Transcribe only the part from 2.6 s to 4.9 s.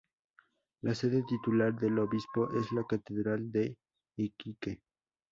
la catedral de Iquique.